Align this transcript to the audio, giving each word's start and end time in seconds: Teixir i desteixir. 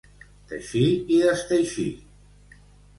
Teixir 0.51 0.87
i 1.17 1.21
desteixir. 1.27 1.89